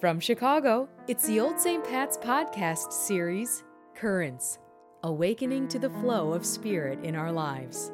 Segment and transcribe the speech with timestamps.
[0.00, 1.84] From Chicago, it's the Old St.
[1.84, 3.64] Pat's podcast series,
[3.94, 4.58] Currents
[5.02, 7.92] Awakening to the Flow of Spirit in Our Lives.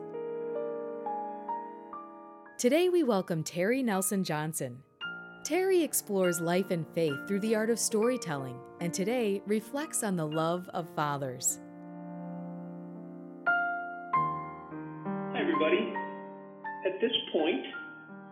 [2.59, 4.85] Today we welcome Terry Nelson Johnson.
[5.45, 10.29] Terry explores life and faith through the art of storytelling, and today reflects on the
[10.29, 11.59] love of fathers.
[15.33, 15.93] Hi, everybody.
[16.87, 17.67] At this point,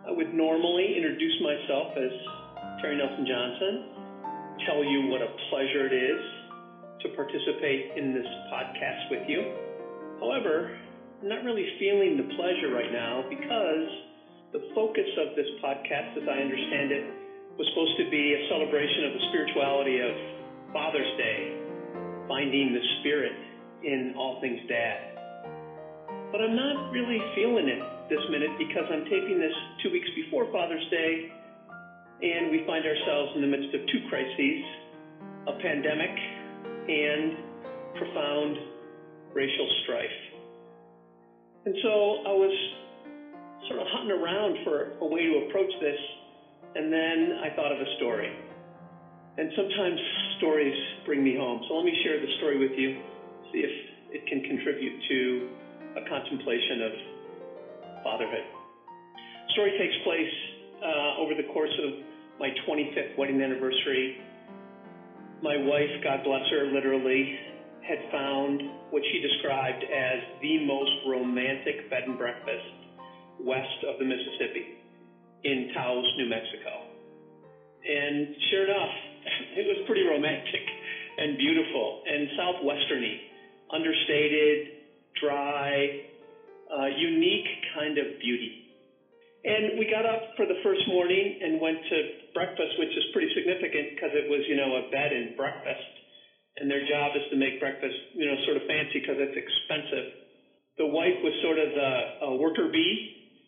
[0.07, 2.11] I would normally introduce myself as
[2.81, 3.73] Terry Nelson Johnson,
[4.67, 6.21] tell you what a pleasure it is
[7.03, 9.39] to participate in this podcast with you.
[10.19, 10.75] However,
[11.21, 13.87] I'm not really feeling the pleasure right now because
[14.51, 17.03] the focus of this podcast, as I understand it,
[17.55, 20.11] was supposed to be a celebration of the spirituality of
[20.75, 21.55] Father's Day,
[22.27, 23.35] finding the spirit
[23.87, 25.15] in all things dad.
[26.31, 27.79] But I'm not really feeling it
[28.11, 31.31] this minute because I'm taping this two weeks before Father's Day
[32.21, 34.63] and we find ourselves in the midst of two crises
[35.47, 36.15] a pandemic
[36.89, 37.33] and
[37.97, 38.57] profound
[39.33, 40.19] racial strife.
[41.65, 42.53] And so I was
[43.67, 45.97] sort of hunting around for a way to approach this,
[46.75, 48.29] and then I thought of a story.
[49.37, 49.99] And sometimes
[50.37, 51.61] stories bring me home.
[51.67, 52.95] So let me share the story with you,
[53.51, 53.75] see if
[54.13, 55.49] it can contribute to
[55.97, 56.91] a contemplation of
[58.03, 58.45] fatherhood.
[59.15, 60.33] The story takes place
[60.81, 64.15] uh, over the course of my 25th wedding anniversary.
[65.41, 67.31] My wife, God bless her, literally
[67.87, 72.65] had found what she described as the most romantic bed and breakfast
[73.39, 74.65] west of the Mississippi
[75.43, 76.81] in Taos, New Mexico.
[77.85, 78.89] And sure enough,
[79.57, 80.65] it was pretty romantic
[81.17, 83.15] and beautiful and southwesterny,
[83.71, 84.69] understated,
[85.21, 85.87] dry,
[86.73, 88.51] uh, unique kind of beauty.
[89.45, 92.01] And we got up for the first morning and went to
[92.77, 95.91] which is pretty significant because it was, you know, a bed and breakfast.
[96.57, 100.07] And their job is to make breakfast, you know, sort of fancy because it's expensive.
[100.77, 102.95] The wife was sort of the worker bee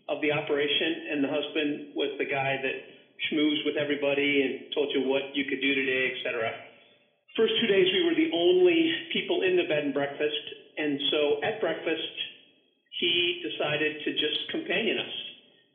[0.09, 2.77] of the operation, and the husband was the guy that
[3.27, 6.51] schmoozed with everybody and told you what you could do today, etc.
[7.35, 10.43] First two days, we were the only people in the bed and breakfast,
[10.77, 12.15] and so at breakfast,
[12.99, 15.15] he decided to just companion us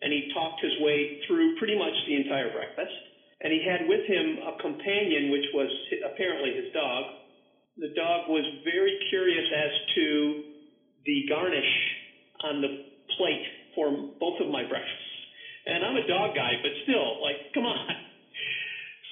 [0.02, 2.92] and he talked his way through pretty much the entire breakfast.
[3.42, 5.68] And he had with him a companion, which was
[6.06, 7.04] apparently his dog.
[7.76, 10.36] The dog was very curious as to
[11.04, 11.72] the garnish
[12.44, 12.70] on the
[13.18, 13.42] plate
[13.74, 15.10] for both of my breakfasts.
[15.66, 17.78] And I'm a dog guy, but still, like, come on.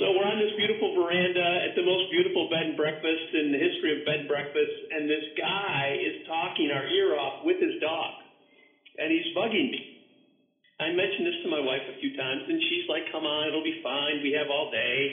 [0.00, 3.60] So we're on this beautiful veranda at the most beautiful bed and breakfast in the
[3.60, 7.76] history of bed and breakfast, and this guy is talking our ear off with his
[7.84, 8.16] dog,
[8.96, 9.84] and he's bugging me.
[10.80, 13.62] I mentioned this to my wife a few times, and she's like, come on, it'll
[13.62, 14.25] be fine.
[14.25, 15.12] We have all day.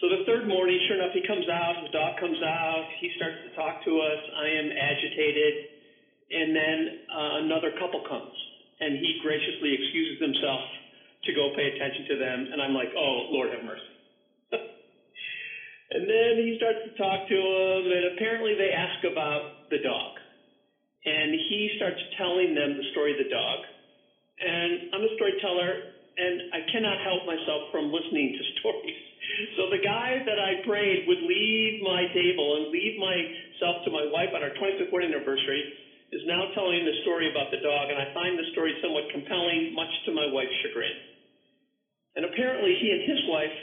[0.00, 3.36] So the third morning, sure enough, he comes out, his dog comes out, he starts
[3.44, 4.20] to talk to us.
[4.36, 5.54] I am agitated.
[6.30, 6.78] And then
[7.10, 8.32] uh, another couple comes,
[8.80, 10.60] and he graciously excuses himself
[11.24, 12.46] to go pay attention to them.
[12.52, 13.96] And I'm like, oh, Lord have mercy.
[15.96, 20.12] and then he starts to talk to them, and apparently they ask about the dog.
[21.04, 23.64] And he starts telling them the story of the dog
[24.40, 25.84] and I'm a storyteller,
[26.16, 29.00] and I cannot help myself from listening to stories.
[29.56, 34.04] So the guy that I prayed would leave my table and leave myself to my
[34.08, 35.64] wife on our 25th wedding anniversary
[36.10, 39.70] is now telling the story about the dog, and I find the story somewhat compelling,
[39.72, 40.98] much to my wife's chagrin.
[42.16, 43.54] And apparently, he and his wife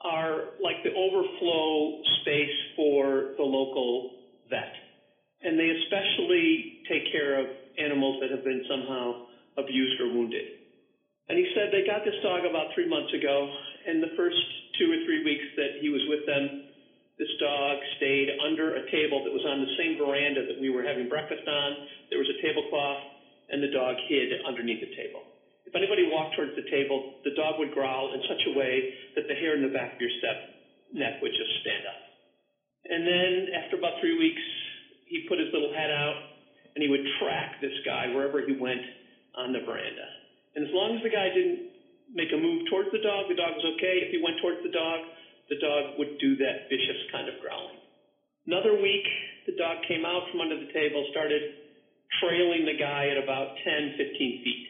[0.00, 4.06] are like the overflow space for the local
[4.48, 4.72] vet.
[5.42, 9.14] And they especially take care of animals that have been somehow
[9.60, 10.44] abused or wounded.
[11.28, 13.46] And he said they got this dog about three months ago,
[13.86, 14.40] and the first
[14.78, 16.50] two or three weeks that he was with them,
[17.18, 20.82] this dog stayed under a table that was on the same veranda that we were
[20.82, 21.76] having breakfast on.
[22.08, 22.98] There was a tablecloth,
[23.48, 25.22] and the dog hid underneath the table.
[25.66, 28.82] If anybody walked towards the table, the dog would growl in such a way
[29.14, 30.40] that the hair in the back of your step
[30.92, 32.00] neck would just stand up.
[32.88, 34.42] And then after about three weeks,
[35.06, 36.16] he put his little head out
[36.74, 38.82] and he would track this guy wherever he went
[39.36, 40.08] on the veranda.
[40.56, 41.70] And as long as the guy didn't
[42.10, 44.02] make a move towards the dog, the dog was okay.
[44.02, 45.06] If he went towards the dog,
[45.50, 47.78] the dog would do that vicious kind of growling.
[48.46, 49.06] Another week,
[49.46, 51.42] the dog came out from under the table, started
[52.18, 54.66] trailing the guy at about 10, 15 feet.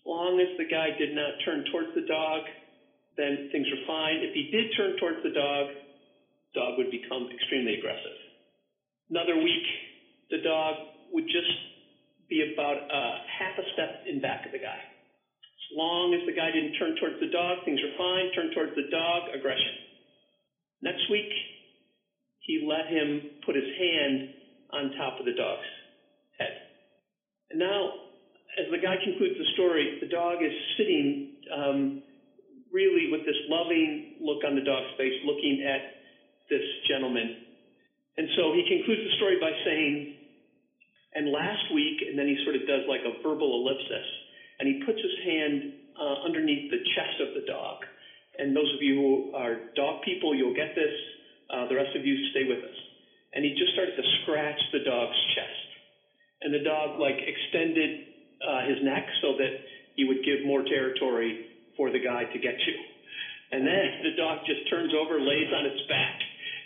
[0.00, 2.48] As long as the guy did not turn towards the dog,
[3.20, 4.24] then things were fine.
[4.24, 5.68] If he did turn towards the dog,
[6.56, 8.16] dog would become extremely aggressive.
[9.12, 9.66] Another week,
[10.30, 10.74] the dog
[11.12, 11.52] would just
[12.30, 14.78] be about uh, half a step in back of the guy.
[14.78, 18.30] As long as the guy didn't turn towards the dog, things are fine.
[18.32, 19.74] Turn towards the dog, aggression.
[20.80, 21.28] Next week,
[22.46, 24.22] he let him put his hand
[24.70, 25.66] on top of the dog's
[26.38, 26.54] head.
[27.50, 27.90] And now,
[28.58, 32.02] as the guy concludes the story, the dog is sitting um,
[32.72, 35.82] really with this loving look on the dog's face, looking at
[36.48, 37.30] this gentleman.
[38.16, 40.19] And so he concludes the story by saying,
[41.14, 44.06] and last week, and then he sort of does like a verbal ellipsis,
[44.58, 45.62] and he puts his hand
[45.98, 47.82] uh, underneath the chest of the dog.
[48.38, 50.92] And those of you who are dog people, you'll get this.
[51.50, 52.78] Uh, the rest of you stay with us.
[53.34, 55.68] And he just started to scratch the dog's chest.
[56.42, 57.90] And the dog like extended
[58.38, 59.50] uh, his neck so that
[59.96, 61.34] he would give more territory
[61.76, 62.74] for the guy to get to.
[63.50, 66.16] And then the dog just turns over, lays on its back,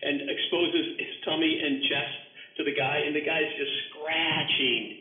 [0.05, 2.24] and exposes his tummy and chest
[2.56, 4.95] to the guy, and the guy's just scratching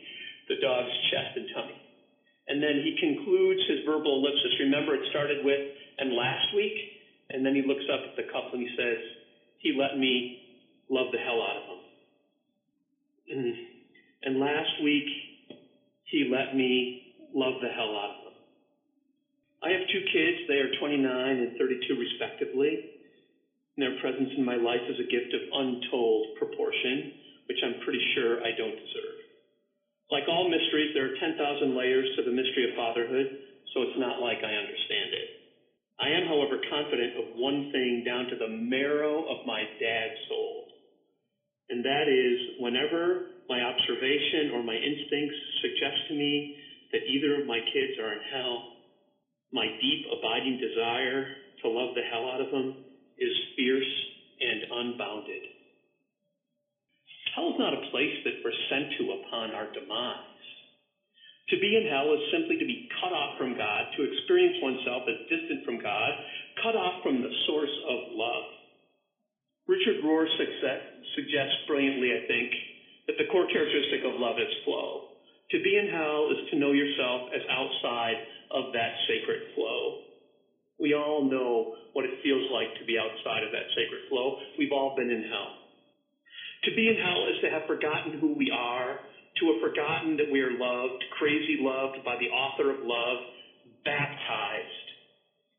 [0.48, 1.80] the dog's chest and tummy.
[2.48, 4.52] And then he concludes his verbal ellipsis.
[4.60, 5.60] Remember, it started with,
[5.98, 6.76] and last week,
[7.30, 8.98] and then he looks up at the couple and he says,
[9.58, 10.36] He let me
[10.90, 11.80] love the hell out of him.
[13.30, 13.54] And,
[14.24, 15.08] and last week,
[16.04, 17.00] he let me
[17.34, 18.36] love the hell out of him.
[19.64, 20.36] I have two kids.
[20.46, 21.00] They are 29
[21.40, 22.76] and 32, respectively.
[23.76, 28.00] And their presence in my life is a gift of untold proportion which I'm pretty
[28.14, 29.18] sure I don't deserve.
[30.10, 31.36] Like all mysteries, there are 10,000
[31.76, 33.26] layers to the mystery of fatherhood,
[33.72, 35.28] so it's not like I understand it.
[35.98, 40.64] I am, however, confident of one thing down to the marrow of my dad's soul.
[41.70, 46.50] And that is whenever my observation or my instincts suggest to me
[46.92, 48.64] that either of my kids are in hell,
[49.52, 51.26] my deep, abiding desire
[51.62, 52.74] to love the hell out of them
[53.18, 53.92] is fierce
[54.40, 55.42] and unbounded.
[57.34, 60.18] Hell is not a place that we're sent to upon our demise.
[61.54, 65.06] To be in hell is simply to be cut off from God, to experience oneself
[65.06, 66.10] as distant from God,
[66.58, 68.50] cut off from the source of love.
[69.68, 72.50] Richard Rohr suggests brilliantly, I think,
[73.06, 75.06] that the core characteristic of love is flow.
[75.52, 78.16] To be in hell is to know yourself as outside
[78.50, 80.00] of that sacred flow.
[80.80, 84.34] We all know what it feels like to be outside of that sacred flow.
[84.58, 85.63] We've all been in hell.
[86.64, 88.96] To be in hell is to have forgotten who we are,
[89.40, 93.20] to have forgotten that we are loved, crazy loved by the author of love,
[93.84, 94.88] baptized.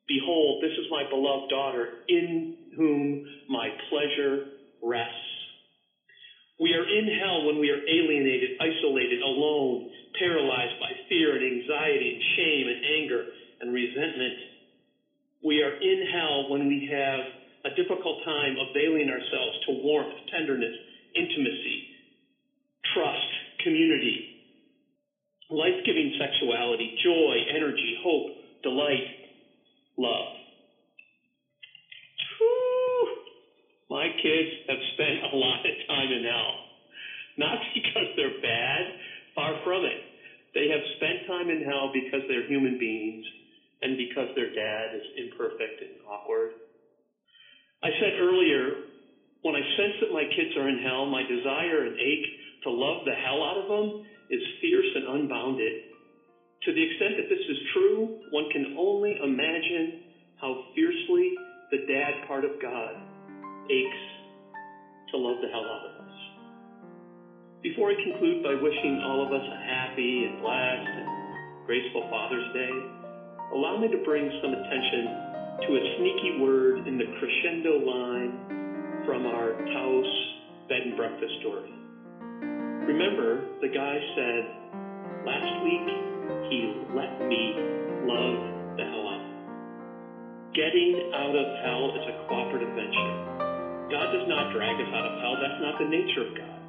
[0.07, 4.42] Behold, this is my beloved daughter, in whom my pleasure
[4.81, 5.13] rests.
[6.60, 9.86] We are in hell when we are alienated, isolated, alone,
[10.18, 13.25] paralyzed by fear and anxiety and shame and anger
[13.62, 14.38] and resentment.
[15.44, 17.25] We are in hell when we have
[17.66, 20.74] a difficult time availing ourselves to warmth, tenderness,
[21.15, 21.83] intimacy,
[22.94, 23.31] trust,
[23.63, 24.21] community,
[25.50, 28.25] life giving sexuality, joy, energy, hope,
[28.63, 29.03] delight,
[29.97, 30.31] love.
[33.89, 36.53] My kids have spent a lot of time in hell.
[37.38, 38.94] Not because they're bad,
[39.35, 40.00] far from it.
[40.53, 43.23] They have spent time in hell because they're human beings
[43.81, 46.51] and because their dad is imperfect and awkward.
[47.83, 48.75] I said earlier
[49.45, 52.27] when I sense that my kids are in hell, my desire and ache
[52.65, 53.94] to love the hell out of them
[54.33, 55.77] is fierce and unbounded.
[56.65, 59.94] To the extent that this is true, one can only imagine
[60.42, 61.30] how fiercely
[61.69, 62.97] the dad part of God
[63.69, 64.04] aches
[65.14, 66.16] to love the hell out of us.
[67.61, 71.09] Before I conclude by wishing all of us a happy and blessed and
[71.69, 72.73] graceful Father's Day,
[73.54, 75.06] allow me to bring some attention
[75.69, 78.44] to a sneaky word in the crescendo line
[79.16, 80.12] from our Taos
[80.68, 81.72] bed and breakfast story.
[82.84, 84.44] Remember, the guy said,
[85.24, 85.88] last week
[86.52, 86.60] he
[86.92, 87.56] let me
[88.04, 88.36] love
[88.76, 89.24] the hell out.
[89.24, 93.16] Of getting out of hell is a cooperative venture.
[93.88, 95.40] God does not drag us out of hell.
[95.40, 96.60] That's not the nature of God.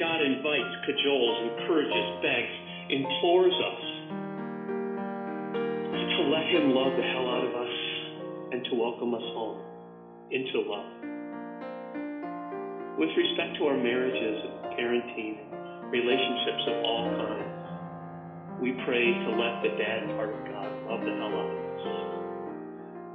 [0.00, 2.54] God invites, cajoles, encourages, begs,
[2.96, 3.82] implores us
[6.16, 7.76] to let him love the hell out of us
[8.56, 9.60] and to welcome us home
[10.32, 11.03] into love
[12.98, 15.34] with respect to our marriages and parenting
[15.90, 21.10] relationships of all kinds, we pray to let the dad part of God love the
[21.10, 21.82] hell out of us.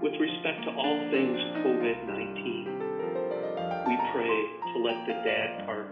[0.03, 4.35] With respect to all things COVID 19, we pray
[4.75, 5.87] to let the dad part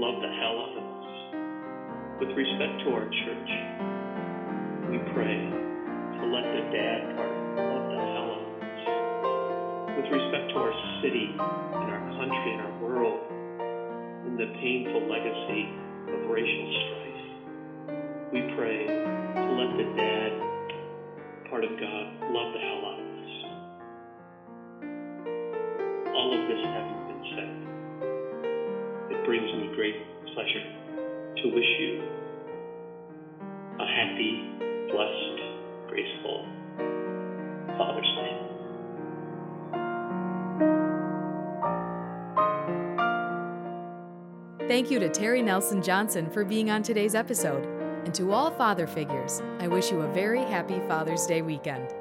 [0.00, 1.12] love the hell out of us.
[2.24, 3.50] With respect to our church,
[4.88, 8.80] we pray to let the dad part love the hell out of us.
[9.92, 10.72] With respect to our
[11.04, 12.75] city and our country and our
[14.36, 15.64] the painful legacy
[16.12, 17.24] of racial strife.
[18.32, 20.30] We pray to let the dad
[21.48, 23.32] part of God, love the hell out of us.
[26.12, 27.50] All of this having been said,
[29.16, 29.96] it brings me great
[30.34, 30.64] pleasure
[31.40, 32.02] to wish you
[33.80, 34.32] a happy,
[34.92, 35.38] blessed,
[35.88, 36.44] graceful
[37.78, 38.25] Father's Day.
[44.68, 47.64] Thank you to Terry Nelson Johnson for being on today's episode.
[48.04, 51.94] And to all father figures, I wish you a very happy Father's Day weekend.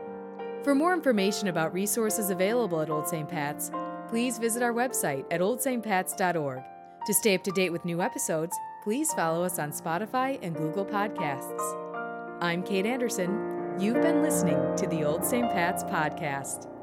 [0.63, 3.29] For more information about resources available at Old St.
[3.29, 3.69] Pat's,
[4.07, 6.63] please visit our website at oldstpats.org.
[7.05, 10.88] To stay up to date with new episodes, please follow us on Spotify and Google
[10.88, 12.41] Podcasts.
[12.41, 13.75] I'm Kate Anderson.
[13.79, 15.51] You've been listening to the Old St.
[15.51, 16.75] Pat's Podcast.